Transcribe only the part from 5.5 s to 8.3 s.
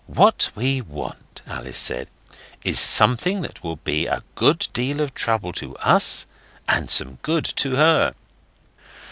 to us and some good to her.